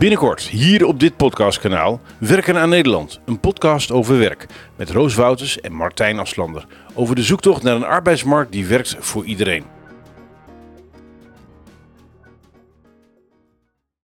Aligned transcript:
Binnenkort 0.00 0.42
hier 0.42 0.86
op 0.86 1.00
dit 1.00 1.16
podcastkanaal 1.16 2.00
Werken 2.18 2.56
aan 2.56 2.68
Nederland, 2.68 3.20
een 3.24 3.40
podcast 3.40 3.90
over 3.90 4.18
werk 4.18 4.46
met 4.76 4.90
Roos 4.90 5.14
Wouters 5.14 5.60
en 5.60 5.72
Martijn 5.72 6.18
Aslander 6.18 6.66
over 6.94 7.14
de 7.14 7.22
zoektocht 7.22 7.62
naar 7.62 7.76
een 7.76 7.84
arbeidsmarkt 7.84 8.52
die 8.52 8.66
werkt 8.66 8.96
voor 8.98 9.24
iedereen. 9.24 9.64